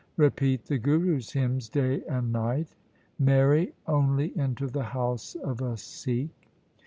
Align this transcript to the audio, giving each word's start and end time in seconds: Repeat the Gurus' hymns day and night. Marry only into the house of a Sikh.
Repeat 0.17 0.65
the 0.65 0.79
Gurus' 0.79 1.31
hymns 1.33 1.69
day 1.69 2.03
and 2.07 2.33
night. 2.33 2.69
Marry 3.19 3.75
only 3.85 4.35
into 4.35 4.65
the 4.65 4.81
house 4.81 5.35
of 5.35 5.61
a 5.61 5.77
Sikh. 5.77 6.49